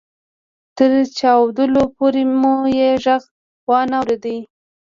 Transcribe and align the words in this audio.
تر 0.77 0.91
چاودلو 1.19 1.83
پورې 1.95 2.23
مو 2.39 2.53
يې 2.77 2.89
ږغ 3.03 3.21
وانه 3.69 3.95
اورېد. 3.99 4.25